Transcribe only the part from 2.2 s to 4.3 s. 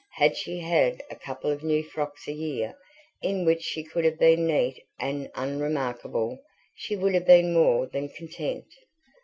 a year, in which she could have